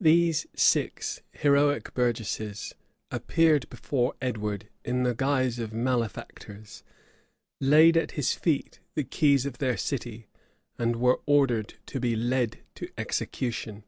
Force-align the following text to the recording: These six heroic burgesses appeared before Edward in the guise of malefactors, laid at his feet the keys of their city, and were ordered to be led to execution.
These 0.00 0.48
six 0.56 1.20
heroic 1.30 1.94
burgesses 1.94 2.74
appeared 3.12 3.70
before 3.70 4.14
Edward 4.20 4.68
in 4.84 5.04
the 5.04 5.14
guise 5.14 5.60
of 5.60 5.72
malefactors, 5.72 6.82
laid 7.60 7.96
at 7.96 8.10
his 8.18 8.34
feet 8.34 8.80
the 8.96 9.04
keys 9.04 9.46
of 9.46 9.58
their 9.58 9.76
city, 9.76 10.26
and 10.76 10.96
were 10.96 11.20
ordered 11.24 11.74
to 11.86 12.00
be 12.00 12.16
led 12.16 12.58
to 12.74 12.88
execution. 12.98 13.84